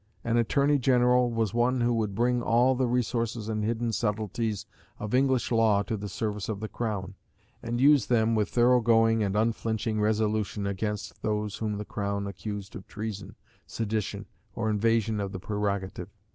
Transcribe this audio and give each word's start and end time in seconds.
An 0.23 0.35
Attorney 0.35 0.79
General 0.79 1.29
was 1.29 1.53
one 1.53 1.81
who 1.81 1.93
would 1.93 2.15
bring 2.15 2.41
all 2.41 2.73
the 2.73 2.87
resources 2.87 3.47
and 3.47 3.63
hidden 3.63 3.91
subtleties 3.93 4.65
of 4.97 5.13
English 5.13 5.51
law 5.51 5.83
to 5.83 5.95
the 5.95 6.09
service 6.09 6.49
of 6.49 6.59
the 6.59 6.67
Crown, 6.67 7.13
and 7.61 7.79
use 7.79 8.07
them 8.07 8.33
with 8.33 8.49
thorough 8.49 8.81
going 8.81 9.21
and 9.21 9.35
unflinching 9.35 10.01
resolution 10.01 10.65
against 10.65 11.21
those 11.21 11.57
whom 11.57 11.77
the 11.77 11.85
Crown 11.85 12.25
accused 12.25 12.75
of 12.75 12.87
treason, 12.87 13.35
sedition, 13.67 14.25
or 14.55 14.71
invasion 14.71 15.19
of 15.19 15.33
the 15.33 15.39
prerogative. 15.39 16.09